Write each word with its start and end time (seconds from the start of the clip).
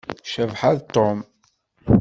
Cabḥa 0.31 0.71
d 0.77 0.79
Tom. 0.93 1.19